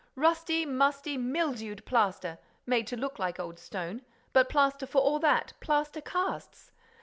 [0.15, 6.01] Rusty, musty, mildewed plaster, made to look like old stone—but plaster for all that, plaster
[6.01, 6.71] casts!